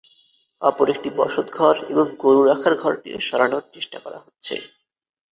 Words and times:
অপর 0.61 0.87
একটি 0.89 1.09
বসতঘর 1.19 1.75
এবং 1.89 2.05
গরু 2.19 2.41
রাখার 2.43 2.73
ঘরটিও 2.75 3.17
সরানোর 3.19 3.63
চেষ্টা 3.73 3.97
করা 3.99 4.19
হচ্ছে। 4.25 4.55